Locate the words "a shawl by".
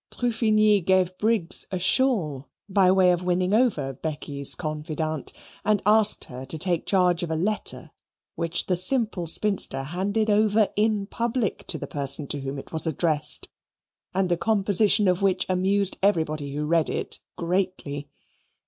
1.71-2.91